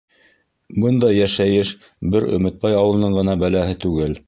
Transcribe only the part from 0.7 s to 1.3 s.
Бындай